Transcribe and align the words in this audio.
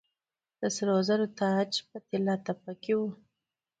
د 0.59 0.61
سرو 0.75 0.95
زرو 1.07 1.25
تاج 1.39 1.71
په 1.89 1.97
طلا 2.09 2.35
تپه 2.45 2.73
کې 2.83 2.93
و 2.97 3.01